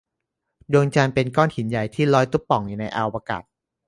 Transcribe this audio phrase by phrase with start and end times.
[0.73, 3.43] ดวงจันทร์เป็นก้อนหินใหญ่ ที่ลอยตุ๊บป่องอยู่ในอวกาศ